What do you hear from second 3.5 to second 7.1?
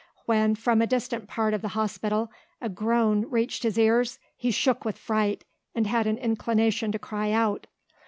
his ears he shook with fright and had an inclination to